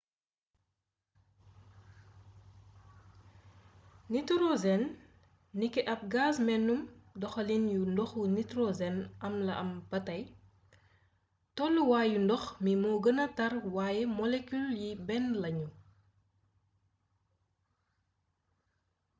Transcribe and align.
nitorosen 4.11 4.83
niki 5.59 5.81
ab 5.93 6.01
gaz 6.13 6.35
menum 6.47 6.81
doxaliin 7.21 7.65
yu 7.75 7.81
ndoxu 7.93 8.21
nitorosen 8.35 8.95
am 9.25 9.33
la 9.45 9.53
am 9.61 9.71
ba 9.89 9.97
tey 10.07 10.21
tooluwaayu 11.55 12.17
ndox 12.25 12.43
mi 12.63 12.71
moo 12.81 12.97
gëna 13.03 13.25
tàr 13.37 13.53
waaye 13.75 14.03
molekil 14.17 14.65
yi 14.81 14.89
benn 15.07 15.25
lañu 15.41 15.67